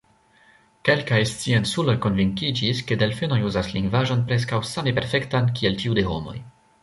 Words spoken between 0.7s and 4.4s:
Kelkaj scienculoj konvinkiĝis, ke delfenoj uzas lingvaĵon